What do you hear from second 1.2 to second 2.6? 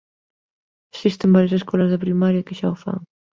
varias escolas de primaria que